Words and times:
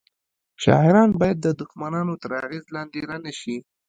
شاعران 0.63 1.09
باید 1.19 1.37
د 1.41 1.47
دښمنانو 1.59 2.13
تر 2.21 2.31
اغیز 2.43 2.65
لاندې 2.75 2.99
رانه 3.09 3.31
شي 3.39 3.55